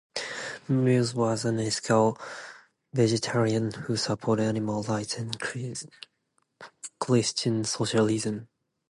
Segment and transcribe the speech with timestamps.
[0.67, 2.17] Mills was an ethical
[2.91, 5.39] vegetarian who supported animal rights and
[6.99, 8.47] Christian socialism.